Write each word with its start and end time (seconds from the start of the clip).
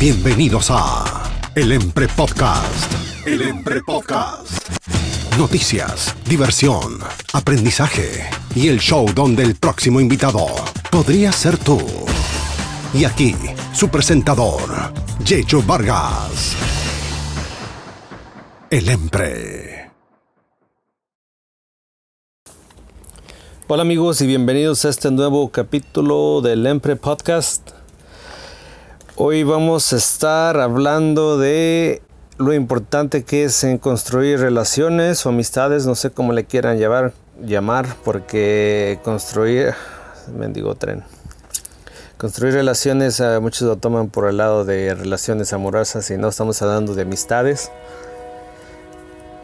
Bienvenidos 0.00 0.68
a 0.70 1.30
El 1.54 1.72
Empre 1.72 2.08
Podcast. 2.08 2.90
El 3.26 3.42
Empre 3.42 3.82
Podcast. 3.82 4.66
Noticias, 5.36 6.16
diversión, 6.26 7.00
aprendizaje 7.34 8.24
y 8.54 8.68
el 8.68 8.80
show 8.80 9.12
donde 9.14 9.42
el 9.42 9.56
próximo 9.56 10.00
invitado 10.00 10.46
podría 10.90 11.32
ser 11.32 11.58
tú. 11.58 11.78
Y 12.94 13.04
aquí, 13.04 13.36
su 13.74 13.90
presentador, 13.90 14.62
Yecho 15.22 15.62
Vargas. 15.66 16.56
El 18.70 18.88
Empre. 18.88 19.90
Hola 23.68 23.82
amigos 23.82 24.22
y 24.22 24.26
bienvenidos 24.26 24.86
a 24.86 24.88
este 24.88 25.10
nuevo 25.10 25.50
capítulo 25.50 26.40
del 26.40 26.66
Empre 26.66 26.96
Podcast. 26.96 27.79
Hoy 29.16 29.42
vamos 29.42 29.92
a 29.92 29.96
estar 29.96 30.58
hablando 30.58 31.36
de 31.36 32.00
lo 32.38 32.54
importante 32.54 33.24
que 33.24 33.44
es 33.44 33.64
en 33.64 33.76
construir 33.76 34.38
relaciones 34.38 35.26
o 35.26 35.30
amistades, 35.30 35.84
no 35.84 35.96
sé 35.96 36.10
cómo 36.10 36.32
le 36.32 36.44
quieran 36.44 36.78
llevar, 36.78 37.12
llamar, 37.42 37.86
porque 38.04 39.00
construir, 39.02 39.74
mendigo 40.34 40.76
tren, 40.76 41.02
construir 42.18 42.54
relaciones, 42.54 43.18
eh, 43.20 43.40
muchos 43.40 43.66
lo 43.66 43.76
toman 43.76 44.08
por 44.08 44.28
el 44.28 44.36
lado 44.36 44.64
de 44.64 44.94
relaciones 44.94 45.52
amorosas 45.52 46.08
y 46.10 46.16
no 46.16 46.28
estamos 46.28 46.62
hablando 46.62 46.94
de 46.94 47.02
amistades. 47.02 47.72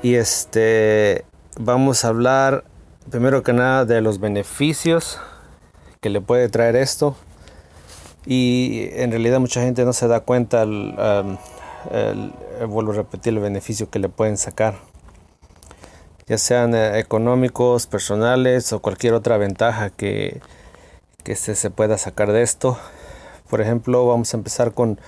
Y 0.00 0.14
este, 0.14 1.24
vamos 1.58 2.04
a 2.04 2.08
hablar 2.08 2.64
primero 3.10 3.42
que 3.42 3.52
nada 3.52 3.84
de 3.84 4.00
los 4.00 4.20
beneficios 4.20 5.18
que 6.00 6.08
le 6.08 6.20
puede 6.20 6.48
traer 6.48 6.76
esto 6.76 7.16
y 8.26 8.88
en 8.92 9.12
realidad 9.12 9.38
mucha 9.38 9.62
gente 9.62 9.84
no 9.84 9.92
se 9.92 10.08
da 10.08 10.20
cuenta, 10.20 10.62
el, 10.62 10.94
vuelvo 12.68 12.92
a 12.92 12.96
repetir, 12.96 13.32
el 13.32 13.40
beneficio 13.40 13.88
que 13.88 14.00
le 14.00 14.08
pueden 14.08 14.36
sacar, 14.36 14.74
ya 16.26 16.38
sean 16.38 16.74
eh, 16.74 16.98
económicos, 16.98 17.86
personales 17.86 18.72
o 18.72 18.80
cualquier 18.80 19.14
otra 19.14 19.36
ventaja 19.36 19.90
que, 19.90 20.40
que 21.22 21.36
se, 21.36 21.54
se, 21.54 21.70
pueda 21.70 21.98
sacar 21.98 22.32
de 22.32 22.42
esto. 22.42 22.76
Por 23.48 23.60
ejemplo, 23.60 24.04
vamos 24.06 24.34
a 24.34 24.36
empezar 24.36 24.72
con 24.72 24.98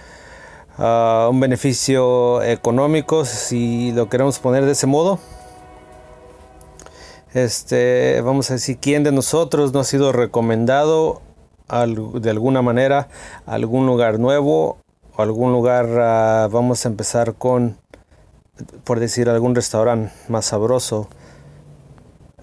ah, 0.78 1.26
un 1.28 1.40
beneficio 1.40 2.40
económico, 2.42 3.24
si 3.24 3.90
lo 3.92 4.08
queremos 4.08 4.38
poner 4.38 4.64
de 4.64 4.72
ese 4.72 4.86
modo. 4.86 5.18
Este, 7.34 8.20
vamos 8.22 8.50
a 8.50 8.54
decir, 8.54 8.78
¿quién 8.78 9.02
de 9.02 9.10
nosotros 9.10 9.72
no 9.72 9.80
ha 9.80 9.84
sido 9.84 10.12
recomendado 10.12 11.20
de 11.68 12.30
alguna 12.30 12.62
manera 12.62 13.08
algún 13.46 13.86
lugar 13.86 14.18
nuevo 14.18 14.78
o 15.16 15.22
algún 15.22 15.52
lugar, 15.52 15.86
ah, 16.00 16.48
vamos 16.50 16.84
a 16.84 16.88
empezar 16.88 17.34
con, 17.34 17.76
por 18.84 19.00
decir, 19.00 19.28
algún 19.28 19.54
restaurante 19.54 20.12
más 20.28 20.46
sabroso. 20.46 21.08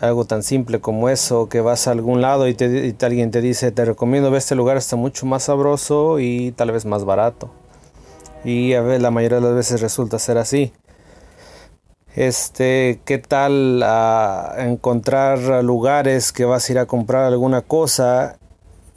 Algo 0.01 0.25
tan 0.25 0.43
simple 0.43 0.81
como 0.81 1.07
eso, 1.07 1.47
que 1.47 1.61
vas 1.61 1.87
a 1.87 1.91
algún 1.91 2.21
lado 2.21 2.49
y, 2.49 2.53
te, 2.53 2.93
alguien 3.01 3.31
te 3.31 3.39
dice, 3.41 3.71
te 3.71 3.85
recomiendo 3.85 4.29
ver 4.29 4.39
este 4.39 4.53
lugar, 4.53 4.75
está 4.75 4.97
mucho 4.97 5.25
más 5.25 5.43
sabroso 5.43 6.19
y 6.19 6.51
tal 6.51 6.71
vez 6.71 6.85
más 6.85 7.05
barato. 7.05 7.49
Y 8.43 8.73
a 8.73 8.81
ver, 8.81 9.01
la 9.01 9.09
mayoría 9.09 9.39
de 9.39 9.45
las 9.45 9.55
veces 9.55 9.81
resulta 9.81 10.19
ser 10.19 10.37
así. 10.37 10.73
Este, 12.13 12.99
¿qué 13.05 13.17
tal 13.17 13.81
ah, 13.83 14.53
encontrar 14.57 15.63
lugares 15.63 16.31
que 16.31 16.45
vas 16.45 16.69
a 16.69 16.71
ir 16.73 16.79
a 16.79 16.85
comprar 16.85 17.23
alguna 17.23 17.61
cosa 17.61 18.37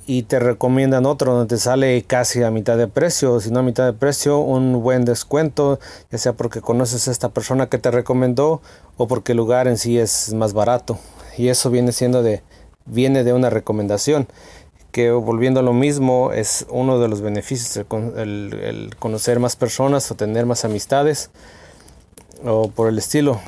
y 0.08 0.22
te 0.22 0.38
recomiendan 0.38 1.04
otro 1.04 1.34
donde 1.34 1.54
te 1.54 1.60
sale 1.60 2.02
casi 2.02 2.42
a 2.42 2.50
mitad 2.50 2.78
de 2.78 2.88
precio, 2.88 3.40
si 3.40 3.50
no 3.50 3.58
a 3.58 3.62
mitad 3.62 3.84
de 3.84 3.92
precio, 3.92 4.38
un 4.38 4.80
buen 4.80 5.04
descuento, 5.04 5.78
ya 6.10 6.16
sea 6.16 6.32
porque 6.32 6.62
conoces 6.62 7.08
a 7.08 7.10
esta 7.10 7.28
persona 7.28 7.68
que 7.68 7.76
te 7.76 7.90
recomendó 7.90 8.62
o 8.96 9.06
porque 9.06 9.32
el 9.32 9.36
lugar 9.36 9.68
en 9.68 9.76
sí 9.76 9.98
es 9.98 10.32
más 10.32 10.54
barato. 10.54 10.98
Y 11.36 11.48
eso 11.48 11.68
viene 11.68 11.92
siendo 11.92 12.22
de 12.22 12.42
viene 12.86 13.22
de 13.22 13.34
una 13.34 13.50
recomendación 13.50 14.28
que 14.92 15.10
volviendo 15.10 15.60
a 15.60 15.62
lo 15.62 15.74
mismo 15.74 16.32
es 16.32 16.64
uno 16.70 16.98
de 16.98 17.08
los 17.08 17.20
beneficios 17.20 17.84
el, 18.16 18.58
el 18.62 18.96
conocer 18.98 19.40
más 19.40 19.56
personas 19.56 20.10
o 20.10 20.14
tener 20.14 20.46
más 20.46 20.64
amistades 20.64 21.28
o 22.46 22.70
por 22.70 22.88
el 22.88 22.96
estilo 22.96 23.38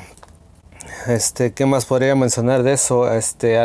este, 1.07 1.53
¿qué 1.53 1.65
más 1.65 1.85
podría 1.85 2.15
mencionar 2.15 2.63
de 2.63 2.73
eso? 2.73 3.11
Este, 3.11 3.57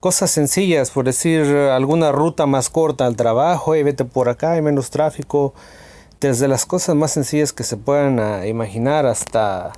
cosas 0.00 0.30
sencillas, 0.30 0.90
por 0.90 1.04
decir 1.04 1.44
alguna 1.46 2.12
ruta 2.12 2.46
más 2.46 2.68
corta 2.68 3.06
al 3.06 3.16
trabajo, 3.16 3.74
y 3.76 3.82
vete 3.82 4.04
por 4.04 4.28
acá, 4.28 4.52
hay 4.52 4.62
menos 4.62 4.90
tráfico. 4.90 5.54
Desde 6.20 6.48
las 6.48 6.66
cosas 6.66 6.94
más 6.94 7.10
sencillas 7.10 7.52
que 7.52 7.64
se 7.64 7.76
puedan 7.76 8.20
ah, 8.20 8.46
imaginar 8.46 9.06
hasta, 9.06 9.72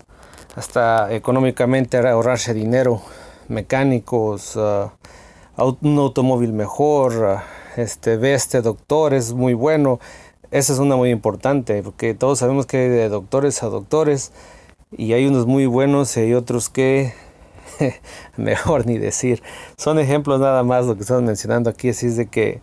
hasta 0.54 1.12
económicamente 1.12 1.97
ahorrarse 1.97 2.53
dinero, 2.53 3.00
mecánicos, 3.49 4.54
uh, 4.56 4.91
un 5.56 5.99
automóvil 5.99 6.53
mejor, 6.53 7.12
uh, 7.15 7.81
este, 7.81 8.16
ve 8.16 8.34
este 8.34 8.60
doctor, 8.60 9.15
es 9.15 9.33
muy 9.33 9.54
bueno. 9.54 10.00
Esa 10.50 10.75
es 10.75 10.78
una 10.78 10.97
muy 10.97 11.10
importante, 11.10 11.83
porque 11.83 12.15
todos 12.15 12.38
sabemos 12.41 12.66
que 12.66 12.88
de 12.88 13.09
doctores 13.09 13.62
a 13.62 13.66
doctores 13.66 14.31
y 14.97 15.12
hay 15.12 15.27
unos 15.27 15.47
muy 15.47 15.66
buenos 15.66 16.16
y 16.16 16.21
hay 16.21 16.34
otros 16.34 16.69
que 16.69 17.12
mejor 18.37 18.87
ni 18.87 18.99
decir. 18.99 19.43
Son 19.77 19.99
ejemplos 19.99 20.41
nada 20.41 20.62
más 20.62 20.87
lo 20.87 20.94
que 20.97 21.03
estamos 21.03 21.22
mencionando 21.22 21.71
aquí, 21.71 21.91
así 21.91 22.06
es 22.06 22.16
de 22.16 22.27
que 22.27 22.60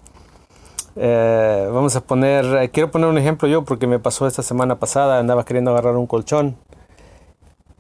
eh, 0.96 1.70
vamos 1.72 1.96
a 1.96 2.02
poner, 2.02 2.46
eh, 2.64 2.70
quiero 2.70 2.92
poner 2.92 3.10
un 3.10 3.18
ejemplo 3.18 3.48
yo 3.48 3.64
porque 3.64 3.88
me 3.88 4.00
pasó 4.00 4.28
esta 4.28 4.44
semana 4.44 4.80
pasada, 4.80 5.20
andaba 5.20 5.46
queriendo 5.46 5.72
agarrar 5.72 5.96
un 5.96 6.08
colchón 6.08 6.58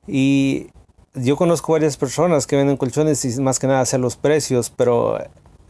y 0.07 0.67
yo 1.13 1.35
conozco 1.35 1.73
varias 1.73 1.97
personas 1.97 2.47
que 2.47 2.55
venden 2.55 2.77
colchones 2.77 3.23
y 3.25 3.41
más 3.41 3.59
que 3.59 3.67
nada 3.67 3.81
hacer 3.81 3.99
los 3.99 4.15
precios, 4.15 4.69
pero 4.69 5.19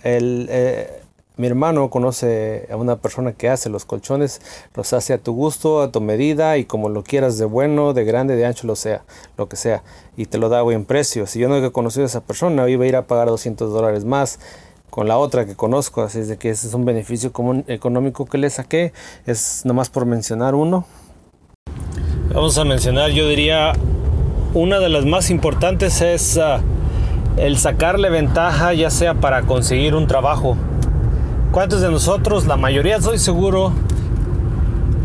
el, 0.03 0.47
eh, 0.49 1.01
mi 1.37 1.47
hermano 1.47 1.89
conoce 1.89 2.67
a 2.71 2.75
una 2.75 2.97
persona 2.97 3.31
que 3.31 3.49
hace 3.49 3.69
los 3.69 3.85
colchones, 3.85 4.41
los 4.75 4.91
hace 4.93 5.13
a 5.13 5.17
tu 5.17 5.33
gusto, 5.33 5.81
a 5.81 5.91
tu 5.91 6.01
medida 6.01 6.57
y 6.57 6.65
como 6.65 6.89
lo 6.89 7.03
quieras 7.03 7.37
de 7.37 7.45
bueno, 7.45 7.93
de 7.93 8.03
grande, 8.03 8.35
de 8.35 8.45
ancho, 8.45 8.67
lo 8.67 8.75
sea, 8.75 9.03
lo 9.37 9.47
que 9.47 9.55
sea, 9.55 9.83
y 10.17 10.25
te 10.25 10.37
lo 10.37 10.49
da 10.49 10.59
a 10.59 10.61
buen 10.61 10.85
precio. 10.85 11.25
Si 11.27 11.39
yo 11.39 11.47
no 11.47 11.57
he 11.57 11.71
conocido 11.71 12.03
a 12.03 12.07
esa 12.07 12.21
persona, 12.21 12.69
iba 12.69 12.83
a 12.83 12.87
ir 12.87 12.95
a 12.95 13.07
pagar 13.07 13.27
200 13.27 13.71
dólares 13.71 14.03
más 14.03 14.39
con 14.89 15.07
la 15.07 15.17
otra 15.17 15.45
que 15.45 15.55
conozco, 15.55 16.01
así 16.01 16.19
es 16.19 16.27
de 16.27 16.37
que 16.37 16.49
ese 16.49 16.67
es 16.67 16.73
un 16.73 16.83
beneficio 16.83 17.31
económico 17.67 18.25
que 18.25 18.37
le 18.37 18.49
saqué, 18.49 18.91
es 19.25 19.65
nomás 19.65 19.89
por 19.89 20.05
mencionar 20.05 20.53
uno. 20.53 20.85
Vamos 22.33 22.57
a 22.57 22.65
mencionar, 22.65 23.11
yo 23.11 23.27
diría, 23.27 23.71
una 24.53 24.79
de 24.79 24.89
las 24.89 25.05
más 25.05 25.29
importantes 25.29 26.01
es 26.01 26.37
ah, 26.37 26.61
el 27.37 27.57
sacarle 27.57 28.09
ventaja 28.09 28.73
ya 28.73 28.89
sea 28.89 29.13
para 29.13 29.43
conseguir 29.43 29.95
un 29.95 30.07
trabajo 30.07 30.57
¿Cuántos 31.51 31.81
de 31.81 31.91
nosotros, 31.91 32.47
la 32.47 32.55
mayoría 32.55 32.95
estoy 32.95 33.17
seguro, 33.17 33.73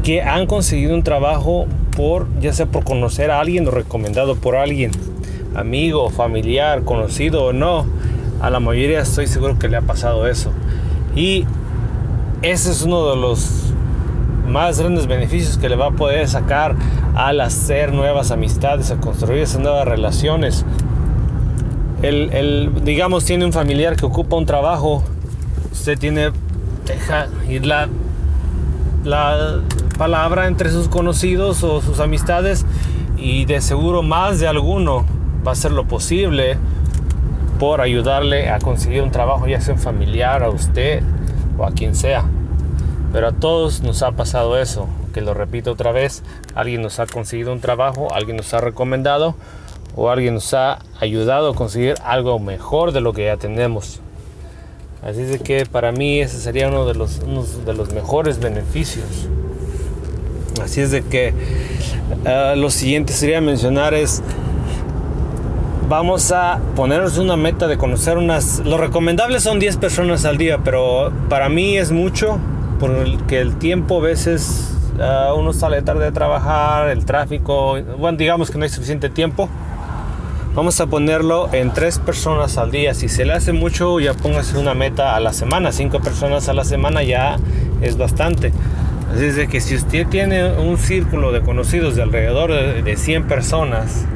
que 0.04 0.22
han 0.22 0.46
conseguido 0.46 0.94
un 0.94 1.02
trabajo 1.02 1.66
por, 1.96 2.28
ya 2.40 2.52
sea 2.52 2.66
por 2.66 2.84
conocer 2.84 3.32
a 3.32 3.40
alguien 3.40 3.66
o 3.66 3.72
recomendado 3.72 4.36
por 4.36 4.54
alguien, 4.54 4.92
amigo, 5.56 6.08
familiar, 6.08 6.84
conocido 6.84 7.46
o 7.46 7.52
no? 7.52 7.84
A 8.40 8.50
la 8.50 8.60
mayoría 8.60 9.00
estoy 9.00 9.26
seguro 9.26 9.58
que 9.58 9.68
le 9.68 9.76
ha 9.76 9.82
pasado 9.82 10.28
eso. 10.28 10.52
Y 11.16 11.46
ese 12.42 12.70
es 12.70 12.82
uno 12.82 13.10
de 13.10 13.16
los 13.16 13.72
más 14.48 14.78
grandes 14.78 15.08
beneficios 15.08 15.58
que 15.58 15.68
le 15.68 15.74
va 15.74 15.86
a 15.86 15.90
poder 15.90 16.28
sacar 16.28 16.76
al 17.16 17.40
hacer 17.40 17.92
nuevas 17.92 18.30
amistades, 18.30 18.92
a 18.92 18.98
construir 18.98 19.40
esas 19.40 19.62
nuevas 19.62 19.88
relaciones. 19.88 20.64
El, 22.02 22.70
digamos, 22.84 23.24
tiene 23.24 23.44
un 23.44 23.52
familiar 23.52 23.96
que 23.96 24.06
ocupa 24.06 24.36
un 24.36 24.46
trabajo 24.46 25.02
usted 25.76 25.98
tiene, 25.98 26.32
deja 26.87 27.28
ir 27.48 27.66
la, 27.66 27.88
la 29.04 29.60
palabra 29.98 30.47
entre 30.47 30.71
sus 30.71 30.89
conocidos 30.89 31.62
o 31.62 31.83
sus 31.83 32.00
amistades 32.00 32.65
y 33.18 33.45
de 33.45 33.60
seguro 33.60 34.03
más 34.03 34.41
de 34.41 34.48
alguno 34.48 35.04
va 35.47 35.50
a 35.50 35.53
hacer 35.53 35.72
lo 35.72 35.86
posible 35.86 36.56
por 37.59 37.83
ayudarle 37.83 38.50
a 38.50 38.59
conseguir 38.59 39.03
un 39.03 39.10
trabajo, 39.10 39.47
ya 39.47 39.60
sea 39.60 39.74
un 39.74 39.80
familiar, 39.80 40.42
a 40.42 40.48
usted 40.48 41.03
o 41.59 41.65
a 41.65 41.72
quien 41.72 41.95
sea. 41.95 42.24
Pero 43.12 43.28
a 43.28 43.33
todos 43.33 43.83
nos 43.83 44.03
ha 44.03 44.12
pasado 44.12 44.59
eso, 44.59 44.89
que 45.12 45.21
lo 45.21 45.34
repito 45.34 45.72
otra 45.72 45.92
vez, 45.92 46.22
alguien 46.54 46.83
nos 46.83 47.00
ha 47.00 47.06
conseguido 47.06 47.53
un 47.53 47.60
trabajo, 47.60 48.12
alguien 48.15 48.39
nos 48.39 48.53
ha 48.54 48.60
recomendado 48.60 49.34
o 49.95 50.10
alguien 50.10 50.34
nos 50.34 50.53
ha 50.54 50.78
ayudado 51.00 51.50
a 51.50 51.54
conseguir 51.54 51.95
algo 52.03 52.39
mejor 52.39 52.92
de 52.92 53.03
lo 53.03 53.12
que 53.12 53.27
ya 53.27 53.36
tenemos. 53.36 54.00
Así 55.03 55.21
es 55.21 55.31
de 55.31 55.39
que 55.39 55.66
para 55.66 55.93
mí 55.93 56.21
ese 56.21 56.39
sería 56.39 56.69
uno 56.69 56.87
de 56.87 56.95
los, 56.95 57.21
de 57.65 57.75
los 57.75 57.93
mejores 57.93 58.41
beneficios. 58.41 59.28
Así 60.63 60.81
es 60.81 60.91
de 60.91 61.03
que 61.03 61.34
ah, 62.25 62.54
lo 62.57 62.71
siguiente 62.71 63.13
sería 63.13 63.41
mencionar 63.41 63.95
es, 63.95 64.22
vamos 65.89 66.33
a 66.33 66.60
ponernos 66.75 67.19
una 67.19 67.37
meta 67.37 67.66
de 67.69 67.77
conocer 67.77 68.19
unas, 68.19 68.60
lo 68.60 68.78
recomendable 68.78 69.39
son 69.41 69.59
10 69.59 69.77
personas 69.77 70.25
al 70.25 70.39
día, 70.39 70.59
pero 70.65 71.13
para 71.28 71.48
mí 71.48 71.77
es 71.77 71.93
mucho 71.93 72.39
porque 72.81 73.41
el 73.41 73.57
tiempo 73.57 73.98
a 73.98 74.03
veces 74.03 74.72
ah, 75.01 75.34
uno 75.37 75.53
sale 75.53 75.83
tarde 75.83 76.07
de 76.07 76.13
trabajar, 76.13 76.89
el 76.89 77.04
tráfico, 77.04 77.78
bueno, 77.98 78.19
digamos 78.19 78.51
que 78.51 78.59
no 78.59 78.65
hay 78.65 78.71
suficiente 78.71 79.09
tiempo. 79.09 79.48
Vamos 80.56 80.80
a 80.80 80.86
ponerlo 80.86 81.53
en 81.53 81.74
tres 81.74 81.98
personas 81.98 82.56
al 82.56 82.70
día. 82.70 82.94
Si 82.94 83.10
se 83.10 83.26
le 83.26 83.34
hace 83.34 83.53
mucho, 83.53 84.00
ya 84.00 84.14
póngase 84.14 84.56
una 84.56 84.72
meta 84.72 85.14
a 85.14 85.20
la 85.20 85.34
semana. 85.34 85.70
Cinco 85.70 86.00
personas 86.00 86.48
a 86.48 86.54
la 86.54 86.64
semana 86.64 87.03
ya 87.03 87.36
es 87.82 87.98
bastante. 87.98 88.54
Así 89.12 89.26
es 89.26 89.36
de 89.36 89.48
que 89.48 89.60
si 89.60 89.74
usted 89.74 90.06
tiene 90.06 90.54
un 90.54 90.78
círculo 90.78 91.30
de 91.30 91.42
conocidos 91.42 91.94
de 91.94 92.04
alrededor 92.04 92.53
de 92.82 92.97
100 92.97 93.26
personas, 93.26 94.06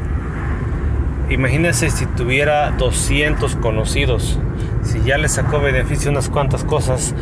imagínese 1.28 1.90
si 1.90 2.06
tuviera 2.06 2.70
200 2.70 3.56
conocidos. 3.56 4.38
Si 4.82 5.02
ya 5.02 5.18
le 5.18 5.28
sacó 5.28 5.60
beneficio 5.60 6.10
unas 6.10 6.30
cuantas 6.30 6.64
cosas, 6.64 7.14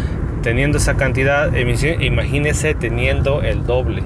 teniendo 0.44 0.78
esa 0.78 0.94
cantidad, 0.94 1.52
imagínese 1.56 2.76
teniendo 2.76 3.42
el 3.42 3.66
doble. 3.66 4.04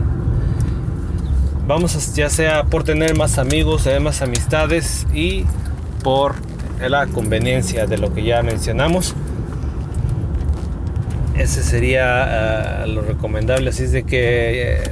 Vamos 1.66 2.14
ya 2.14 2.28
sea 2.28 2.64
por 2.64 2.82
tener 2.82 3.16
más 3.16 3.38
amigos, 3.38 3.88
más 4.00 4.20
amistades 4.20 5.06
y 5.14 5.44
por 6.02 6.34
la 6.80 7.06
conveniencia 7.06 7.86
de 7.86 7.98
lo 7.98 8.12
que 8.12 8.24
ya 8.24 8.42
mencionamos. 8.42 9.14
Ese 11.36 11.62
sería 11.62 12.82
ah, 12.82 12.86
lo 12.86 13.02
recomendable. 13.02 13.70
Así 13.70 13.84
es 13.84 13.92
de 13.92 14.02
que 14.02 14.72
eh, 14.72 14.82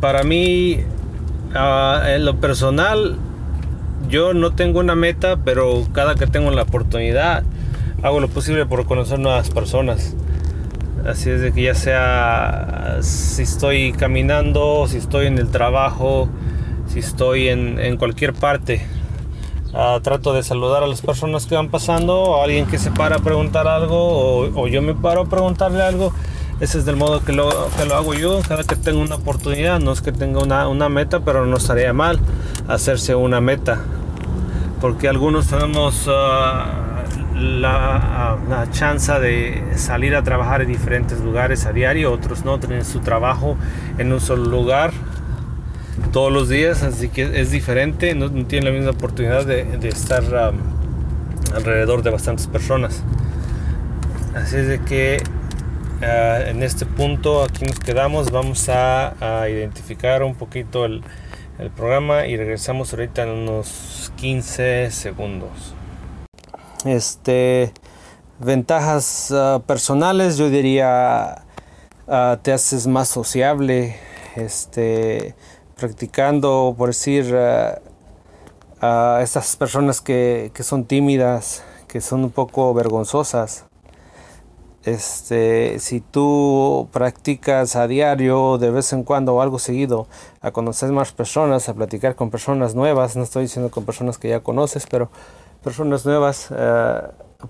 para 0.00 0.22
mí, 0.22 0.80
ah, 1.54 2.02
en 2.08 2.24
lo 2.24 2.40
personal, 2.40 3.18
yo 4.08 4.32
no 4.32 4.54
tengo 4.54 4.80
una 4.80 4.94
meta, 4.94 5.36
pero 5.44 5.86
cada 5.92 6.14
que 6.14 6.26
tengo 6.26 6.50
la 6.50 6.62
oportunidad, 6.62 7.44
hago 8.02 8.20
lo 8.20 8.28
posible 8.28 8.64
por 8.64 8.86
conocer 8.86 9.18
nuevas 9.18 9.50
personas. 9.50 10.14
Así 11.06 11.28
es 11.28 11.42
de 11.42 11.52
que 11.52 11.62
ya 11.62 11.74
sea 11.74 12.98
si 13.02 13.42
estoy 13.42 13.92
caminando, 13.92 14.86
si 14.88 14.96
estoy 14.96 15.26
en 15.26 15.36
el 15.36 15.48
trabajo, 15.50 16.30
si 16.86 17.00
estoy 17.00 17.48
en, 17.48 17.96
cualquier 17.98 18.32
parte. 18.32 18.86
Ah, 19.74 19.98
trato 20.02 20.32
de 20.32 20.42
saludar 20.42 20.82
a 20.82 20.86
las 20.86 21.02
personas 21.02 21.44
que 21.44 21.56
van 21.56 21.68
pasando, 21.68 22.40
a 22.40 22.44
alguien 22.44 22.66
que 22.66 22.78
se 22.78 22.90
para 22.90 23.16
a 23.16 23.18
preguntar 23.18 23.68
algo, 23.68 24.48
o, 24.54 24.66
yo 24.66 24.80
me 24.80 24.94
paro 24.94 25.22
a 25.22 25.24
preguntarle 25.26 25.82
algo. 25.82 26.14
Ese 26.60 26.78
es 26.78 26.86
del 26.86 26.96
modo 26.96 27.22
que 27.22 27.32
lo, 27.32 27.50
que 27.76 27.84
lo 27.84 27.96
hago 27.96 28.14
yo, 28.14 28.40
cada 28.46 28.64
que 28.64 28.76
tengo 28.76 29.02
una 29.02 29.16
oportunidad. 29.16 29.80
No 29.80 29.92
es 29.92 30.00
que 30.00 30.12
tenga 30.12 30.40
una, 30.40 30.68
una 30.68 30.88
meta, 30.88 31.20
pero 31.20 31.44
no 31.44 31.58
estaría 31.58 31.92
mal 31.92 32.18
hacerse 32.66 33.14
una 33.14 33.42
meta. 33.42 33.80
Porque 34.80 35.06
algunos 35.08 35.48
tenemos... 35.48 36.06
Ah, 36.08 36.83
la, 37.34 38.38
la, 38.48 38.70
chance 38.70 39.12
de 39.12 39.62
salir 39.76 40.14
a 40.14 40.22
trabajar 40.22 40.62
en 40.62 40.68
diferentes 40.68 41.20
lugares 41.20 41.66
a 41.66 41.72
diario, 41.72 42.12
otros 42.12 42.44
no 42.44 42.58
tienen 42.60 42.84
su 42.84 43.00
trabajo 43.00 43.56
en 43.98 44.12
un 44.12 44.20
solo 44.20 44.44
lugar 44.44 44.92
todos 46.12 46.32
los 46.32 46.48
días, 46.48 46.82
así 46.82 47.08
que 47.08 47.40
es 47.40 47.50
diferente, 47.50 48.14
no, 48.14 48.30
tienen 48.46 48.64
la 48.64 48.70
misma 48.70 48.90
oportunidad 48.92 49.44
de, 49.46 49.64
de 49.64 49.88
estar 49.88 50.22
um, 50.22 50.58
alrededor 51.54 52.02
de 52.02 52.10
bastantes 52.10 52.46
personas. 52.46 53.02
Así 54.34 54.56
es 54.56 54.68
de 54.68 54.80
que 54.80 55.22
uh, 56.00 56.48
en 56.48 56.62
este 56.62 56.86
punto 56.86 57.42
aquí 57.42 57.64
nos 57.64 57.78
quedamos, 57.80 58.30
vamos 58.30 58.68
a, 58.68 59.42
a 59.42 59.48
identificar 59.48 60.22
un 60.22 60.34
poquito 60.34 60.84
el, 60.84 61.02
el 61.58 61.70
programa 61.70 62.26
y 62.26 62.36
regresamos 62.36 62.92
ahorita 62.92 63.24
en 63.24 63.30
unos 63.30 64.12
15 64.16 64.90
segundos. 64.90 65.74
Este, 66.84 67.72
ventajas 68.38 69.30
ah, 69.32 69.62
personales, 69.66 70.36
yo 70.36 70.50
diría, 70.50 71.44
ah, 72.06 72.38
te 72.42 72.52
haces 72.52 72.86
más 72.86 73.08
sociable, 73.08 73.96
este, 74.36 75.34
practicando, 75.76 76.74
por 76.76 76.90
decir, 76.90 77.34
a 77.34 77.80
ah, 78.82 79.20
estas 79.22 79.56
personas 79.56 80.02
que, 80.02 80.50
que, 80.52 80.62
son 80.62 80.84
tímidas, 80.84 81.64
que 81.88 82.02
son 82.02 82.22
un 82.22 82.30
poco 82.30 82.74
vergonzosas. 82.74 83.64
Este, 84.84 85.78
si 85.78 86.00
tú 86.00 86.88
practicas 86.92 87.76
a 87.76 87.86
diario, 87.86 88.58
de 88.58 88.70
vez 88.70 88.92
en 88.92 89.02
cuando 89.04 89.36
o 89.36 89.40
algo 89.40 89.58
seguido, 89.58 90.06
a 90.42 90.50
conocer 90.50 90.92
más 90.92 91.12
personas, 91.12 91.70
a 91.70 91.74
platicar 91.74 92.14
con 92.14 92.28
personas 92.28 92.74
nuevas, 92.74 93.16
no 93.16 93.22
estoy 93.22 93.44
diciendo 93.44 93.70
con 93.70 93.86
personas 93.86 94.18
que 94.18 94.28
ya 94.28 94.40
conoces, 94.40 94.86
pero 94.86 95.08
personas 95.64 96.04
nuevas, 96.06 96.48
eh, 96.56 97.00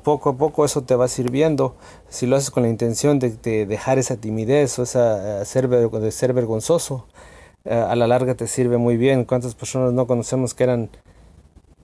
poco 0.02 0.30
a 0.30 0.36
poco 0.36 0.64
eso 0.64 0.82
te 0.84 0.94
va 0.94 1.08
sirviendo. 1.08 1.76
Si 2.08 2.26
lo 2.26 2.36
haces 2.36 2.50
con 2.50 2.62
la 2.62 2.68
intención 2.70 3.18
de, 3.18 3.66
dejar 3.66 3.98
esa 3.98 4.16
timidez 4.16 4.78
o 4.78 4.84
esa, 4.84 5.42
eh, 5.42 5.44
ser, 5.44 5.68
de 5.68 6.10
ser 6.12 6.32
vergonzoso, 6.32 7.06
eh, 7.64 7.74
a 7.74 7.94
la 7.96 8.06
larga 8.06 8.34
te 8.34 8.46
sirve 8.46 8.78
muy 8.78 8.96
bien. 8.96 9.24
¿Cuántas 9.24 9.54
personas 9.54 9.92
no 9.92 10.06
conocemos 10.06 10.54
que 10.54 10.64
eran 10.64 10.90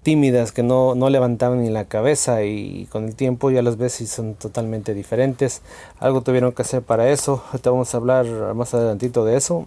tímidas, 0.03 0.53
que 0.53 0.63
no, 0.63 0.95
no 0.95 1.11
levantaban 1.11 1.63
ni 1.63 1.71
la 1.71 1.87
cabeza 1.87 2.45
y, 2.45 2.87
con 2.87 3.05
el 3.05 3.17
tiempo 3.17 3.51
ya 3.51 3.63
las 3.63 3.77
ves 3.77 4.01
y 4.01 4.07
son 4.07 4.35
totalmente 4.35 4.95
diferentes? 4.95 5.63
Algo 5.99 6.23
tuvieron 6.23 6.53
que 6.53 6.63
hacer 6.63 6.83
para 6.83 7.11
eso. 7.11 7.43
Te 7.61 7.69
vamos 7.69 7.95
a 7.95 7.99
hablar 7.99 8.55
más 8.55 8.73
adelantito 8.75 9.25
de 9.25 9.37
eso. 9.37 9.67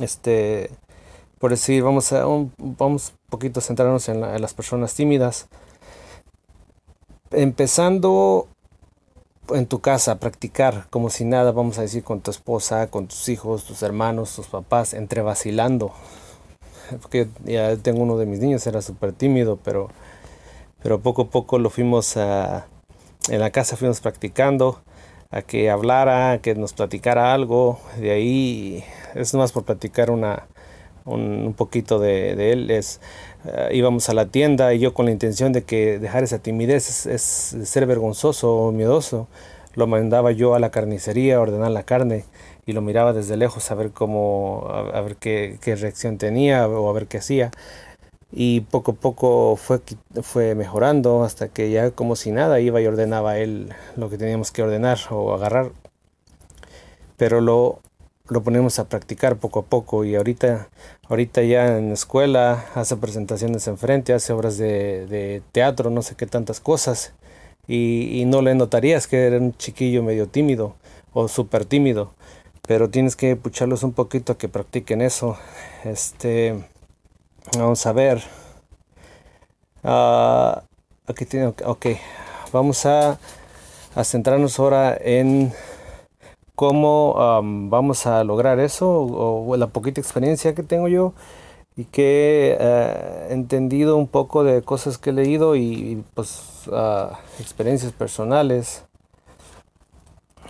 Este 0.00 0.70
por 1.38 1.50
decir, 1.52 1.82
vamos 1.82 2.12
a 2.12 2.24
vamos 2.58 3.12
poquito 3.28 3.60
centrarnos 3.60 4.08
en, 4.08 4.20
las 4.20 4.54
personas 4.54 4.94
tímidas. 4.94 5.48
Empezando 7.30 8.48
en 9.50 9.66
tu 9.66 9.80
casa, 9.80 10.18
practicar 10.18 10.86
como 10.90 11.10
si 11.10 11.24
nada, 11.24 11.52
vamos 11.52 11.78
a 11.78 11.82
decir, 11.82 12.02
con 12.02 12.20
tu 12.20 12.30
esposa, 12.30 12.88
con 12.88 13.06
tus 13.06 13.28
hijos, 13.28 13.64
tus 13.64 13.82
hermanos, 13.82 14.34
tus 14.34 14.46
papás, 14.46 14.94
entre 14.94 15.22
vacilando. 15.22 15.92
Porque 17.02 17.28
ya 17.44 17.76
tengo 17.76 18.02
uno 18.02 18.16
de 18.16 18.26
mis 18.26 18.40
niños, 18.40 18.66
era 18.66 18.80
súper 18.80 19.12
tímido, 19.12 19.58
pero, 19.62 19.88
pero 20.82 21.00
poco 21.00 21.22
a 21.22 21.30
poco 21.30 21.58
lo 21.58 21.70
fuimos 21.70 22.16
a, 22.16 22.66
en 23.28 23.40
la 23.40 23.50
casa 23.50 23.76
fuimos 23.76 24.00
practicando 24.00 24.80
a 25.30 25.42
que 25.42 25.68
hablara, 25.68 26.32
a 26.32 26.38
que 26.38 26.54
nos 26.54 26.72
platicara 26.72 27.34
algo. 27.34 27.78
De 27.98 28.10
ahí 28.10 28.84
es 29.14 29.34
más 29.34 29.52
por 29.52 29.64
platicar 29.64 30.10
una, 30.10 30.46
un, 31.08 31.54
poquito 31.54 31.98
de, 31.98 32.52
él 32.52 32.70
es 32.70 33.00
eh, 33.44 33.70
íbamos 33.72 34.08
a 34.08 34.14
la 34.14 34.26
tienda 34.26 34.74
y 34.74 34.78
yo 34.78 34.94
con 34.94 35.06
la 35.06 35.12
intención 35.12 35.52
de 35.52 35.62
que 35.62 35.98
dejar 35.98 36.22
esa 36.24 36.38
timidez 36.38 37.06
es, 37.06 37.22
ser 37.22 37.86
vergonzoso 37.86 38.54
o 38.54 38.72
miedoso 38.72 39.28
lo 39.74 39.86
mandaba 39.86 40.32
yo 40.32 40.54
a 40.54 40.58
la 40.58 40.70
carnicería 40.70 41.36
a 41.36 41.40
ordenar 41.40 41.70
la 41.70 41.84
carne 41.84 42.24
y 42.66 42.72
lo 42.72 42.82
miraba 42.82 43.12
desde 43.12 43.36
lejos 43.36 43.70
a 43.70 43.74
ver 43.74 43.92
cómo 43.92 44.66
a, 44.68 45.00
ver 45.00 45.16
qué, 45.16 45.58
qué, 45.62 45.76
reacción 45.76 46.18
tenía 46.18 46.68
o 46.68 46.90
a 46.90 46.92
ver 46.92 47.06
qué 47.06 47.18
hacía. 47.18 47.50
Y 48.30 48.60
poco 48.62 48.92
a 48.92 48.94
poco 48.94 49.56
fue, 49.56 49.80
fue 50.22 50.54
mejorando 50.54 51.24
hasta 51.24 51.48
que 51.48 51.70
ya 51.70 51.90
como 51.92 52.14
si 52.16 52.30
nada 52.30 52.60
iba 52.60 52.80
y 52.80 52.86
ordenaba 52.86 53.38
él 53.38 53.72
lo 53.96 54.10
que 54.10 54.18
teníamos 54.18 54.52
que 54.52 54.62
ordenar 54.62 54.98
o 55.10 55.32
agarrar. 55.34 55.70
Pero 57.16 57.40
lo 57.40 57.80
lo 58.28 58.42
ponemos 58.42 58.78
a 58.78 58.88
practicar 58.88 59.36
poco 59.36 59.60
a 59.60 59.64
poco 59.64 60.04
y 60.04 60.14
ahorita, 60.14 60.68
ahorita 61.08 61.42
ya 61.42 61.78
en 61.78 61.88
la 61.88 61.94
escuela 61.94 62.66
hace 62.74 62.96
presentaciones 62.96 63.66
enfrente, 63.68 64.12
hace 64.12 64.32
obras 64.32 64.58
de, 64.58 65.42
teatro, 65.52 65.90
no 65.90 66.02
sé 66.02 66.14
qué 66.14 66.26
tantas 66.26 66.60
cosas 66.60 67.14
y, 67.66 68.24
no 68.26 68.42
le 68.42 68.54
notarías 68.54 69.06
que 69.06 69.26
era 69.26 69.38
un 69.38 69.56
chiquillo 69.56 70.02
medio 70.02 70.28
tímido 70.28 70.76
o 71.12 71.28
súper 71.28 71.64
tímido, 71.64 72.12
pero 72.66 72.90
tienes 72.90 73.16
que 73.16 73.36
pucharlos 73.36 73.82
un 73.82 73.92
poquito 73.92 74.32
a 74.32 74.38
que 74.38 74.48
practiquen 74.48 75.00
eso. 75.00 75.38
Este, 75.84 76.64
vamos 77.58 77.84
a 77.86 77.92
ver. 77.92 78.22
Uh, 79.82 80.60
aquí 81.06 81.24
tiene, 81.24 81.46
ok, 81.46 81.86
vamos 82.52 82.84
a, 82.84 83.18
a 83.94 84.04
centrarnos 84.04 84.58
ahora 84.58 84.96
en 85.00 85.52
cómo 86.58 87.14
vamos 87.70 88.04
a 88.06 88.24
lograr 88.24 88.58
eso 88.58 88.90
o, 88.90 89.56
la 89.56 89.68
poquita 89.68 90.00
experiencia 90.00 90.56
que 90.56 90.64
tengo 90.64 90.88
yo 90.88 91.12
y 91.76 91.84
que 91.84 92.56
eh, 92.58 93.28
he 93.30 93.32
entendido 93.32 93.96
un 93.96 94.08
poco 94.08 94.42
de 94.42 94.62
cosas 94.62 94.98
que 94.98 95.10
he 95.10 95.12
leído 95.12 95.54
y, 95.54 96.02
pues 96.14 96.64
ah, 96.72 97.20
experiencias 97.38 97.92
personales. 97.92 98.82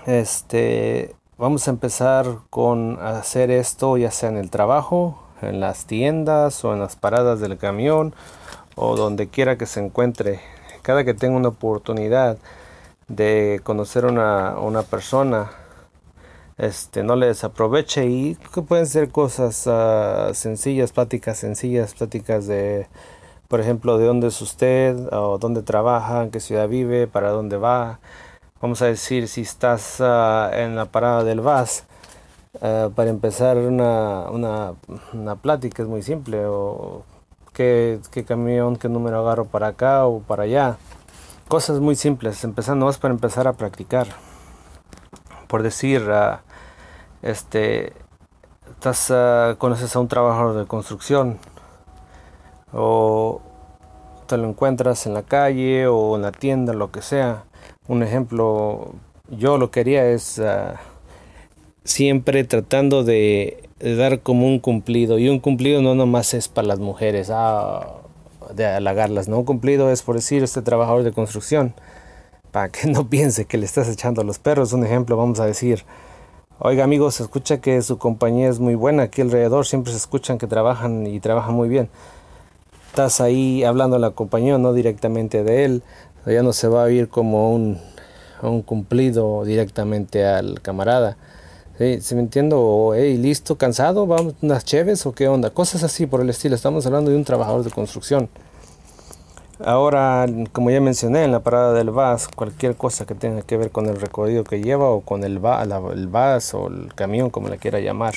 Este, 0.07 1.15
vamos 1.37 1.69
a 1.69 1.73
empezar 1.73 2.39
con 2.49 2.99
hacer 3.03 3.51
esto 3.51 3.99
ya 3.99 4.11
sea 4.11 4.31
en 4.31 4.39
el 4.39 4.49
trabajo, 4.49 5.23
en 5.43 5.61
las 5.61 5.85
tiendas 5.85 6.65
o 6.65 6.73
en 6.73 6.81
las 6.81 6.97
paradas 6.97 7.39
del 7.41 7.59
camión 7.59 8.15
o 8.77 8.97
donde 8.97 9.29
quiera 9.29 9.59
que 9.59 9.67
se 9.67 9.85
encuentre. 9.85 10.41
Cada 10.81 11.05
que 11.05 11.13
tenga 11.13 11.37
una 11.37 11.49
oportunidad 11.49 12.39
de 13.09 13.61
conocer 13.63 14.07
una, 14.07 14.59
una 14.59 14.83
persona, 14.85 15.51
este, 16.59 17.03
no 17.03 17.17
les 17.17 17.45
aproveche 17.45 18.07
y 18.07 18.35
que 18.53 18.63
pueden 18.63 18.87
ser 18.87 19.11
cosas 19.11 19.67
uh, 19.67 20.35
sencillas, 20.35 20.93
pláticas 20.93 21.39
sencillas, 21.39 21.95
pláticas 21.95 22.47
de, 22.47 22.87
por 23.49 23.61
ejemplo, 23.61 23.99
de 23.99 24.07
dónde 24.07 24.29
es 24.29 24.41
usted, 24.43 24.97
o 25.13 25.39
dónde 25.39 25.63
trabaja, 25.63 26.23
en 26.25 26.31
qué 26.31 26.41
ciudad 26.41 26.69
vive, 26.69 27.07
para 27.07 27.31
dónde 27.31 27.57
va. 27.57 28.01
Vamos 28.61 28.83
a 28.83 28.87
decir, 28.87 29.29
si 29.29 29.43
estás 29.43 30.01
uh, 30.01 30.53
en 30.53 30.77
la 30.77 30.87
parada 30.87 31.25
del 31.25 31.41
bus, 31.41 31.85
Eh, 32.61 32.91
para 32.95 33.11
empezar 33.11 33.57
una, 33.57 34.31
una, 34.31 34.75
una, 35.13 35.37
plática 35.37 35.83
es 35.83 35.89
muy 35.89 36.03
simple, 36.03 36.47
o 36.47 37.05
qué, 37.53 38.01
qué, 38.11 38.25
camión, 38.25 38.77
qué 38.77 38.89
número 38.89 39.21
agarro 39.21 39.45
para 39.45 39.69
acá 39.69 40.07
o 40.07 40.21
para 40.21 40.43
allá. 40.45 40.77
Cosas 41.47 41.79
muy 41.79 41.95
simples, 41.95 42.43
empezando 42.45 42.87
más 42.87 42.99
para 42.99 43.15
empezar 43.15 43.47
a 43.47 43.53
practicar. 43.53 44.09
Por 45.47 45.63
decir, 45.63 46.03
uh, 46.09 46.39
este, 47.23 47.93
estás, 48.71 49.11
uh, 49.11 49.57
conoces 49.59 49.95
a 49.97 50.01
un 50.01 50.09
trabajador 50.09 50.57
de 50.57 50.67
construcción 50.67 51.39
o 52.73 53.41
te 54.27 54.37
lo 54.37 54.49
encuentras 54.49 55.07
en 55.07 55.15
la 55.15 55.23
calle 55.23 55.87
o 55.87 56.17
en 56.17 56.23
la 56.23 56.33
tienda, 56.33 56.73
lo 56.75 56.91
que 56.91 57.03
sea. 57.03 57.45
Un 57.87 58.03
ejemplo, 58.03 58.93
yo 59.29 59.59
lo 59.59 59.71
quería 59.71 60.07
es 60.07 60.39
uh, 60.39 60.77
siempre 61.85 62.45
tratando 62.45 63.03
de, 63.03 63.69
dar 63.81 64.21
como 64.21 64.47
un 64.47 64.59
cumplido. 64.61 65.19
Y 65.19 65.29
un 65.29 65.41
cumplido 65.41 65.83
no 65.83 65.95
nomás 65.95 66.35
es 66.35 66.49
para 66.49 66.69
las 66.69 66.79
mujeres, 66.79 67.31
ah, 67.33 67.87
de 68.55 68.67
halagarlas, 68.67 69.29
¿no? 69.29 69.39
Un 69.39 69.45
cumplido 69.45 69.91
es 69.91 70.03
por 70.03 70.17
decir 70.17 70.43
este 70.43 70.63
trabajador 70.63 71.03
de 71.03 71.13
construcción, 71.13 71.75
para 72.53 72.69
que 72.69 72.87
no 72.91 73.09
piense 73.09 73.47
que 73.47 73.59
le 73.59 73.67
estás 73.67 73.89
echando 73.89 74.21
a 74.21 74.25
los 74.25 74.39
perros. 74.39 74.73
Un 74.73 74.85
ejemplo, 74.85 75.17
vamos 75.17 75.41
a 75.41 75.47
decir, 75.47 75.85
oiga 76.59 76.85
amigos, 76.85 77.17
se 77.17 77.23
escucha 77.23 77.61
que 77.61 77.81
su 77.83 77.99
compañía 77.99 78.49
es 78.49 78.59
muy 78.61 78.75
buena, 78.75 79.05
aquí 79.05 79.23
alrededor 79.23 79.67
siempre 79.67 79.93
se 79.93 79.99
escuchan 79.99 80.39
que 80.39 80.47
trabajan 80.47 81.07
y 81.07 81.21
trabajan 81.21 81.55
muy 81.55 81.69
bien. 81.69 81.89
Estás 82.89 83.21
ahí 83.21 83.65
hablando 83.65 83.97
a 83.97 83.99
la 83.99 84.11
compañía, 84.11 84.59
no 84.59 84.73
directamente 84.73 85.45
de 85.45 85.65
él, 85.65 85.83
ya 86.27 86.43
no 86.43 86.53
se 86.53 86.69
va 86.69 86.85
a 86.85 86.91
ir 86.91 87.09
como 87.09 87.53
un, 87.53 87.79
un 88.43 88.63
cumplido 88.63 89.45
directamente 89.45 90.27
al 90.27 90.61
camarada 90.61 91.17
si 92.01 92.15
me 92.17 92.23
entiendo, 92.23 92.93
hey, 92.97 93.17
listo, 93.17 93.57
cansado, 93.57 94.05
vamos 94.07 94.35
unas 94.43 94.65
cheves 94.65 95.07
o 95.07 95.13
qué 95.13 95.29
onda, 95.29 95.51
cosas 95.51 95.85
así 95.85 96.07
por 96.07 96.21
el 96.21 96.29
estilo. 96.29 96.57
Estamos 96.57 96.85
hablando 96.87 97.13
de 97.13 97.17
un 97.17 97.23
trabajador 97.23 97.63
de 97.63 97.71
construcción. 97.71 98.29
Ahora, 99.65 100.27
como 100.53 100.71
ya 100.71 100.81
mencioné, 100.81 101.25
en 101.25 101.33
la 101.33 101.41
parada 101.41 101.73
del 101.73 101.91
bus, 101.91 102.29
cualquier 102.29 102.77
cosa 102.77 103.07
que 103.07 103.15
tenga 103.15 103.43
que 103.43 103.57
ver 103.57 103.71
con 103.73 103.87
el 103.87 104.01
recorrido 104.01 104.45
que 104.45 104.61
lleva 104.61 104.89
o 104.89 105.01
con 105.01 105.25
el, 105.25 105.45
va, 105.45 105.63
el 105.63 106.07
bus 106.07 106.55
o 106.55 106.69
el 106.69 106.95
camión, 106.95 107.31
como 107.31 107.49
le 107.49 107.59
quiera 107.59 107.81
llamar. 107.81 108.15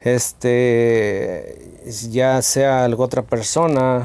Este, 0.00 1.80
ya 2.10 2.42
sea 2.42 2.84
algo 2.84 3.04
otra 3.04 3.22
persona, 3.22 4.04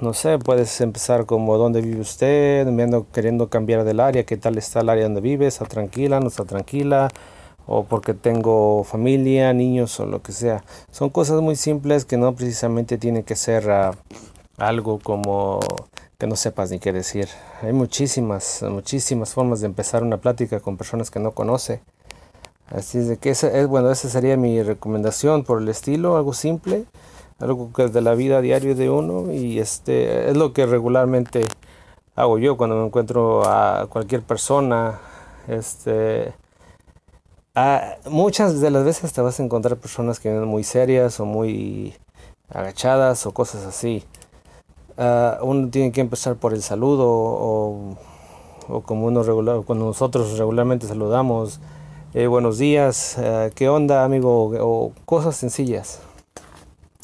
no 0.00 0.14
sé, 0.14 0.38
puedes 0.38 0.80
empezar 0.80 1.26
como 1.26 1.56
dónde 1.58 1.80
vive 1.80 2.00
usted, 2.00 2.66
viendo, 2.66 3.06
queriendo 3.12 3.48
cambiar 3.48 3.84
del 3.84 4.00
área, 4.00 4.24
qué 4.24 4.36
tal 4.36 4.58
está 4.58 4.80
el 4.80 4.88
área 4.88 5.04
donde 5.04 5.20
vive, 5.20 5.46
está 5.46 5.64
tranquila, 5.64 6.20
no 6.20 6.28
está 6.28 6.44
tranquila, 6.44 7.08
o 7.66 7.84
porque 7.84 8.14
tengo 8.14 8.84
familia, 8.84 9.52
niños 9.52 9.98
o 10.00 10.06
lo 10.06 10.22
que 10.22 10.32
sea. 10.32 10.64
Son 10.90 11.08
cosas 11.10 11.40
muy 11.40 11.56
simples 11.56 12.04
que 12.04 12.16
no 12.16 12.34
precisamente 12.34 12.98
tienen 12.98 13.22
que 13.22 13.36
ser 13.36 13.70
ah, 13.70 13.92
algo 14.58 14.98
como 14.98 15.60
que 16.18 16.26
no 16.26 16.36
sepas 16.36 16.70
ni 16.70 16.78
qué 16.78 16.92
decir. 16.92 17.28
Hay 17.62 17.72
muchísimas, 17.72 18.62
muchísimas 18.68 19.32
formas 19.32 19.60
de 19.60 19.66
empezar 19.66 20.02
una 20.02 20.18
plática 20.18 20.60
con 20.60 20.76
personas 20.76 21.10
que 21.10 21.20
no 21.20 21.32
conoce. 21.32 21.80
Así 22.66 22.98
es 22.98 23.08
de 23.08 23.16
que 23.16 23.30
esa 23.30 23.48
es, 23.48 23.66
bueno, 23.66 23.90
esa 23.90 24.08
sería 24.08 24.36
mi 24.36 24.62
recomendación 24.62 25.44
por 25.44 25.62
el 25.62 25.68
estilo, 25.68 26.16
algo 26.16 26.34
simple 26.34 26.84
algo 27.40 27.72
que 27.72 27.84
es 27.84 27.92
de 27.92 28.00
la 28.00 28.14
vida 28.14 28.40
diaria 28.40 28.74
de 28.74 28.90
uno 28.90 29.32
y 29.32 29.60
este 29.60 30.30
es 30.30 30.36
lo 30.36 30.52
que 30.52 30.66
regularmente 30.66 31.46
hago 32.16 32.38
yo 32.38 32.56
cuando 32.56 32.76
me 32.76 32.86
encuentro 32.86 33.48
a 33.48 33.86
cualquier 33.88 34.22
persona 34.22 34.98
este 35.46 36.32
muchas 38.10 38.60
de 38.60 38.70
las 38.70 38.84
veces 38.84 39.12
te 39.12 39.20
vas 39.20 39.38
a 39.38 39.42
encontrar 39.42 39.76
personas 39.76 40.18
que 40.18 40.30
vienen 40.30 40.48
muy 40.48 40.64
serias 40.64 41.20
o 41.20 41.26
muy 41.26 41.94
agachadas 42.48 43.24
o 43.26 43.32
cosas 43.32 43.64
así 43.64 44.04
ah, 44.98 45.38
uno 45.42 45.68
tiene 45.70 45.92
que 45.92 46.00
empezar 46.00 46.36
por 46.36 46.52
el 46.52 46.62
saludo 46.62 47.06
o, 47.08 47.96
como 48.84 49.06
uno 49.06 49.24
cuando 49.64 49.86
nosotros 49.86 50.36
regularmente 50.36 50.86
saludamos 50.86 51.58
eh, 52.12 52.26
buenos 52.26 52.58
días 52.58 53.16
ah, 53.18 53.48
qué 53.54 53.68
onda 53.70 54.04
amigo 54.04 54.52
o 54.60 54.92
cosas 55.06 55.36
sencillas 55.36 56.00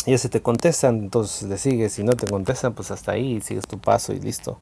y 0.06 0.18
si 0.18 0.28
te 0.28 0.42
contestan, 0.42 0.98
entonces 0.98 1.48
le 1.48 1.56
sigues. 1.56 1.94
Si 1.94 2.04
no 2.04 2.12
te 2.12 2.26
contestan, 2.26 2.74
pues 2.74 2.90
hasta 2.90 3.12
ahí 3.12 3.40
sigues 3.40 3.66
tu 3.66 3.78
paso 3.78 4.12
y 4.12 4.20
listo. 4.20 4.60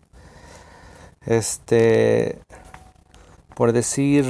Este, 1.27 2.39
por 3.57 3.73
decir, 3.73 4.25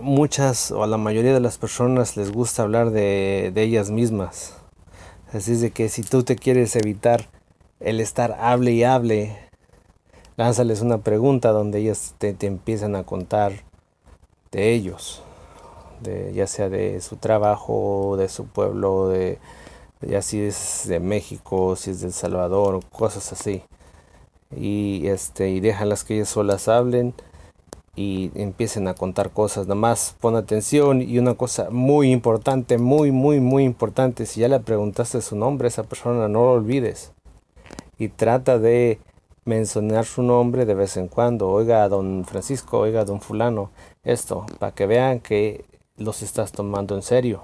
muchas 0.00 0.70
o 0.70 0.84
a 0.84 0.86
la 0.86 0.96
mayoría 0.96 1.34
de 1.34 1.40
las 1.40 1.58
personas 1.58 2.16
les 2.16 2.30
gusta 2.30 2.62
hablar 2.62 2.90
de, 2.90 3.52
ellas 3.56 3.90
mismas. 3.90 4.54
Así 5.36 5.52
es 5.52 5.60
de 5.60 5.70
que 5.70 5.88
si 5.88 6.02
tú 6.02 6.22
te 6.22 6.36
quieres 6.36 6.74
evitar 6.76 7.28
el 7.78 8.00
estar 8.00 8.36
hable 8.40 8.72
y 8.72 8.84
hable, 8.84 9.36
lánzales 10.36 10.80
una 10.80 10.98
pregunta 10.98 11.52
donde 11.52 11.80
ellas 11.80 12.14
te, 12.16 12.32
te 12.32 12.46
empiezan 12.46 12.96
a 12.96 13.04
contar 13.04 13.52
de 14.50 14.72
ellos 14.72 15.22
de, 16.00 16.32
ya 16.32 16.46
sea 16.46 16.68
de 16.68 17.00
su 17.00 17.16
trabajo, 17.16 18.16
de 18.18 18.28
su 18.28 18.46
pueblo, 18.46 19.08
de, 19.08 19.38
ya 20.00 20.22
si 20.22 20.40
es 20.40 20.84
de 20.86 21.00
México, 21.00 21.76
si 21.76 21.90
es 21.90 22.00
de 22.00 22.06
El 22.06 22.12
Salvador, 22.12 22.80
cosas 22.90 23.32
así. 23.32 23.62
Y 24.56 25.06
este, 25.08 25.50
y 25.50 25.60
déjalas 25.60 26.04
que 26.04 26.14
ellas 26.14 26.28
solas 26.28 26.68
hablen 26.68 27.14
y 27.96 28.30
empiecen 28.34 28.86
a 28.88 28.94
contar 28.94 29.30
cosas. 29.30 29.66
Nada 29.66 29.80
más 29.80 30.14
pon 30.20 30.36
atención 30.36 31.00
y 31.00 31.18
una 31.18 31.34
cosa 31.34 31.68
muy 31.70 32.12
importante, 32.12 32.76
muy, 32.78 33.10
muy, 33.10 33.40
muy 33.40 33.64
importante. 33.64 34.26
Si 34.26 34.40
ya 34.40 34.48
le 34.48 34.60
preguntaste 34.60 35.22
su 35.22 35.34
nombre 35.34 35.66
a 35.66 35.68
esa 35.68 35.82
persona, 35.82 36.28
no 36.28 36.44
lo 36.44 36.52
olvides. 36.52 37.12
Y 37.98 38.08
trata 38.08 38.58
de 38.58 39.00
mencionar 39.46 40.04
su 40.04 40.22
nombre 40.22 40.66
de 40.66 40.74
vez 40.74 40.98
en 40.98 41.08
cuando. 41.08 41.48
Oiga, 41.48 41.88
don 41.88 42.26
Francisco, 42.26 42.78
oiga, 42.78 43.06
don 43.06 43.22
fulano, 43.22 43.70
esto, 44.04 44.44
para 44.58 44.72
que 44.72 44.86
vean 44.86 45.20
que 45.20 45.64
los 45.96 46.22
estás 46.22 46.52
tomando 46.52 46.94
en 46.94 47.02
serio. 47.02 47.42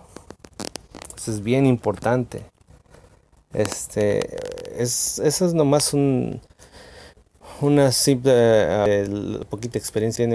Eso 1.17 1.31
es 1.31 1.43
bien 1.43 1.65
importante. 1.65 2.43
Este, 3.55 4.83
es, 4.83 5.19
eso 5.19 5.47
es 5.47 5.55
nomás 5.55 5.95
un, 5.95 6.41
una 7.63 7.93
simple, 7.93 8.33
eh, 8.35 9.41
poquita 9.49 9.79
experiencia. 9.79 10.29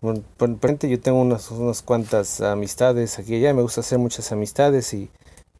Por, 0.00 0.20
por, 0.22 0.58
por 0.58 0.78
yo 0.78 1.00
tengo 1.00 1.20
unas, 1.20 1.50
unas 1.50 1.82
cuantas 1.82 2.40
amistades 2.40 3.18
aquí 3.18 3.40
ya 3.40 3.54
me 3.54 3.62
gusta 3.62 3.80
hacer 3.80 3.98
muchas 3.98 4.32
amistades 4.32 4.92
y, 4.94 5.10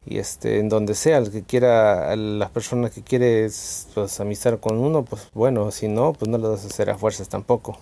y 0.05 0.17
este, 0.17 0.59
en 0.59 0.69
donde 0.69 0.95
sea, 0.95 1.17
el 1.17 1.31
que 1.31 1.43
quiera, 1.43 2.15
la 2.15 2.49
persona 2.49 2.89
que 2.89 3.01
quiere 3.01 3.49
pues, 3.93 4.19
amistar 4.19 4.59
con 4.59 4.77
uno, 4.77 5.03
pues 5.05 5.29
bueno, 5.33 5.71
si 5.71 5.87
no, 5.87 6.13
pues 6.13 6.29
no 6.29 6.37
lo 6.37 6.51
vas 6.51 6.63
a 6.65 6.67
hacer 6.67 6.89
a 6.89 6.97
fuerzas 6.97 7.29
tampoco. 7.29 7.77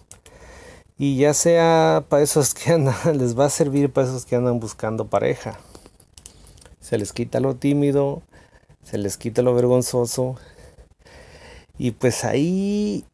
Y 0.98 1.18
ya 1.18 1.34
sea 1.34 2.06
para 2.10 2.22
esos 2.22 2.54
que 2.54 2.72
andan, 2.74 2.96
les 3.18 3.38
va 3.38 3.46
a 3.46 3.50
servir 3.50 3.92
para 3.92 4.08
esos 4.08 4.26
que 4.26 4.36
andan 4.36 4.60
buscando 4.60 5.08
pareja. 5.08 5.60
Se 6.80 6.98
les 6.98 7.14
quita 7.14 7.40
lo 7.40 7.56
tímido, 7.56 8.22
se 8.84 8.98
les 8.98 9.18
quita 9.18 9.42
lo 9.42 9.56
vergonzoso. 9.56 10.36
Y 11.84 11.94
pues 11.94 12.26
ahí, 12.26 13.06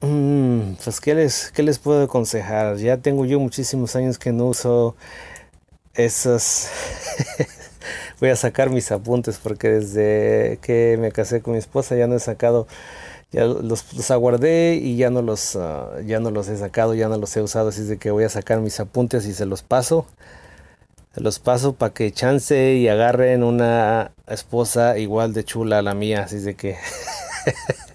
mm, 0.00 0.72
pues 0.82 1.00
¿qué 1.00 1.14
les, 1.14 1.52
qué 1.52 1.62
les 1.62 1.78
puedo 1.78 2.02
aconsejar? 2.02 2.76
Ya 2.78 2.96
tengo 2.96 3.24
yo 3.24 3.38
muchísimos 3.38 3.94
años 3.94 4.18
que 4.18 4.32
no 4.32 4.46
uso 4.46 4.96
esos... 5.94 6.66
Voy 8.20 8.30
a 8.30 8.34
sacar 8.34 8.70
mis 8.70 8.90
apuntes 8.90 9.38
porque 9.40 9.68
desde 9.68 10.58
que 10.60 10.98
me 11.00 11.12
casé 11.12 11.40
con 11.40 11.52
mi 11.52 11.60
esposa 11.60 11.94
ya 11.94 12.08
no 12.08 12.16
he 12.16 12.18
sacado 12.18 12.66
ya 13.30 13.44
los, 13.44 14.10
aguardé 14.10 14.74
y 14.74 14.96
ya 14.96 15.10
no 15.10 15.22
los 15.22 15.54
ah, 15.54 15.90
ya 16.04 16.18
no 16.18 16.32
los 16.32 16.48
he 16.48 16.56
sacado, 16.56 16.94
ya 16.94 17.08
no 17.08 17.18
los 17.18 17.36
he 17.36 17.42
usado, 17.42 17.68
así 17.68 17.82
es 17.82 17.88
de 17.88 17.98
que 17.98 18.10
voy 18.10 18.24
a 18.24 18.28
sacar 18.28 18.60
mis 18.60 18.80
apuntes 18.80 19.24
y 19.26 19.34
se 19.34 19.46
los 19.46 19.62
paso. 19.62 20.04
Se 21.14 21.20
los 21.20 21.38
paso 21.38 21.74
para 21.74 21.94
que 21.94 22.10
chance 22.10 22.74
y 22.74 22.88
agarren 22.88 23.44
una 23.44 24.10
esposa 24.26 24.98
igual 24.98 25.32
de 25.32 25.44
chula 25.44 25.78
a 25.78 25.82
la 25.82 25.94
mía, 25.94 26.24
así 26.24 26.36
es 26.36 26.44
de 26.44 26.56
que 26.56 26.76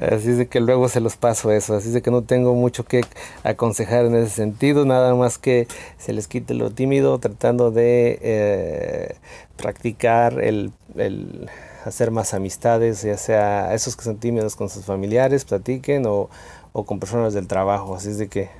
Así 0.00 0.30
es 0.30 0.38
de 0.38 0.48
que 0.48 0.60
luego 0.60 0.88
se 0.88 1.00
los 1.00 1.16
paso 1.16 1.52
eso, 1.52 1.76
así 1.76 1.88
es 1.88 1.94
de 1.94 2.02
que 2.02 2.10
no 2.10 2.22
tengo 2.22 2.54
mucho 2.54 2.84
que 2.84 3.02
aconsejar 3.44 4.06
en 4.06 4.16
ese 4.16 4.30
sentido, 4.30 4.84
nada 4.84 5.14
más 5.14 5.38
que 5.38 5.68
se 5.98 6.12
les 6.12 6.26
quite 6.26 6.52
lo 6.54 6.70
tímido 6.70 7.18
tratando 7.18 7.70
de 7.70 8.18
eh, 8.20 9.14
practicar 9.56 10.40
el, 10.40 10.72
el 10.96 11.48
hacer 11.84 12.10
más 12.10 12.34
amistades, 12.34 13.02
ya 13.02 13.16
sea 13.16 13.74
esos 13.74 13.96
que 13.96 14.04
son 14.04 14.16
tímidos 14.16 14.56
con 14.56 14.68
sus 14.68 14.84
familiares, 14.84 15.44
platiquen 15.44 16.04
o, 16.06 16.28
con 16.72 16.98
personas 16.98 17.34
del 17.34 17.46
trabajo. 17.46 17.94
Así 17.94 18.08
es 18.10 18.18
de 18.18 18.28
que 18.28 18.50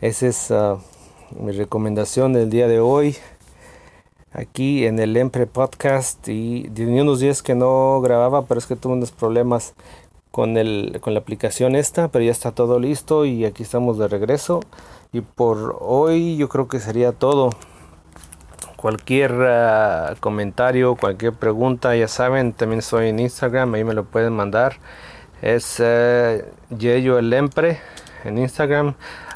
esa 0.00 0.26
es 0.26 0.50
ah, 0.50 0.78
mi 1.38 1.52
recomendación 1.52 2.32
del 2.32 2.50
día 2.50 2.68
de 2.68 2.80
hoy 2.80 3.16
aquí 4.32 4.84
en 4.86 4.98
el 4.98 5.16
Empre 5.16 5.46
Podcast 5.46 6.26
y 6.28 6.68
tenía 6.70 7.02
unos 7.02 7.20
días 7.20 7.42
que 7.42 7.54
no 7.54 8.00
grababa, 8.00 8.46
pero 8.46 8.58
es 8.58 8.66
que 8.66 8.76
tuve 8.76 8.94
unos 8.94 9.12
problemas 9.12 9.74
con, 10.34 10.56
el, 10.56 10.98
con 11.00 11.14
la 11.14 11.20
aplicación 11.20 11.76
esta, 11.76 12.08
pero 12.08 12.24
ya 12.24 12.32
está 12.32 12.50
todo 12.50 12.80
listo 12.80 13.24
y 13.24 13.44
aquí 13.44 13.62
estamos 13.62 13.98
de 13.98 14.08
regreso. 14.08 14.62
Y 15.12 15.20
por 15.20 15.76
hoy 15.78 16.36
yo 16.36 16.48
creo 16.48 16.66
que 16.66 16.80
sería 16.80 17.12
todo. 17.12 17.50
Cualquier 18.74 19.32
ah, 19.32 20.16
comentario, 20.18 20.96
cualquier 20.96 21.34
pregunta, 21.34 21.94
ya 21.94 22.08
saben, 22.08 22.52
también 22.52 22.80
estoy 22.80 23.10
en 23.10 23.20
Instagram, 23.20 23.74
ahí 23.74 23.84
me 23.84 23.94
lo 23.94 24.06
pueden 24.06 24.32
mandar. 24.32 24.78
Es 25.40 25.78
uh, 25.78 26.42
Yeyo 26.76 27.16
el 27.20 27.32
Empre 27.32 27.78
en 28.24 28.36
Instagram. 28.36 28.94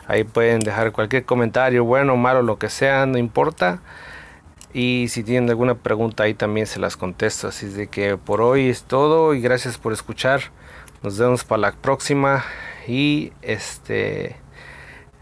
Ahí 0.09 0.25
pueden 0.25 0.59
dejar 0.59 0.91
cualquier 0.91 1.25
comentario, 1.25 1.85
bueno 1.85 2.17
malo, 2.17 2.43
lo 2.43 2.59
que 2.59 2.71
sea, 2.71 3.07
no 3.07 3.19
importa. 3.19 3.83
Y 4.73 5.07
si 5.11 5.23
tienen 5.23 5.49
alguna 5.49 5.77
pregunta 5.77 6.25
ahí 6.25 6.35
también 6.35 6.67
se 6.67 6.81
las 6.81 6.97
contesto. 6.97 7.47
Así 7.47 7.69
de 7.69 7.87
que 7.87 8.17
por 8.17 8.41
hoy 8.41 8.69
es 8.69 8.83
todo 8.83 9.33
y 9.33 9.41
gracias 9.41 9.79
por 9.79 9.93
escuchar. 9.93 10.41
Nos 11.03 11.19
vemos 11.19 11.45
para 11.45 11.61
la 11.61 11.73
próxima. 11.73 12.45
Y 12.87 13.33
este 13.43 14.37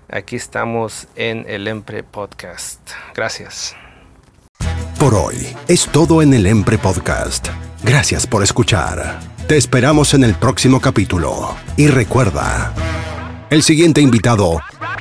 aquí 0.09 0.37
estamos 0.37 1.09
en 1.17 1.45
el 1.49 1.67
Empre 1.69 2.03
Podcast. 2.03 2.81
Gracias. 3.15 3.75
Por 4.99 5.15
hoy 5.15 5.55
es 5.69 5.87
todo 5.89 6.23
en 6.23 6.33
el 6.33 6.47
Empre 6.47 6.79
Podcast. 6.79 7.49
Gracias 7.83 8.27
por 8.27 8.43
escuchar. 8.43 9.21
Te 9.47 9.57
esperamos 9.57 10.15
en 10.15 10.25
el 10.25 10.35
próximo 10.35 10.81
capítulo. 10.81 11.57
Y 11.77 11.89
recuerda, 11.89 12.73
el 13.51 13.63
siguiente 13.63 14.01
invitado 14.01 14.61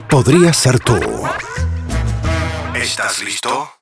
podría 0.10 0.54
ser 0.54 0.80
tú. 0.80 1.00
¿Estás 2.76 3.24
listo? 3.24 3.75